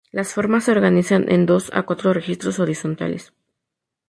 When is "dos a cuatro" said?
1.45-2.11